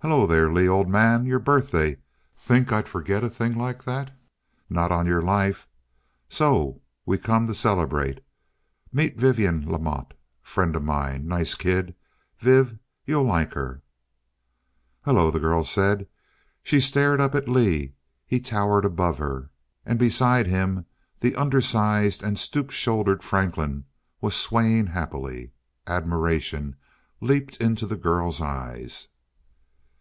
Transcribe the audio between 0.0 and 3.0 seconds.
Hello there, Lee ol' man your birthday think I'd